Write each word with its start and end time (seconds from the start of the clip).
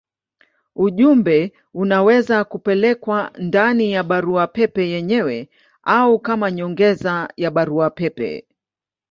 Ujumbe 0.75 1.53
unaweza 1.73 2.43
kupelekwa 2.43 3.31
ndani 3.37 3.91
ya 3.91 4.03
barua 4.03 4.47
pepe 4.47 4.89
yenyewe 4.89 5.49
au 5.83 6.19
kama 6.19 6.51
nyongeza 6.51 7.29
ya 7.37 7.51
barua 7.51 7.89
pepe. 7.89 8.45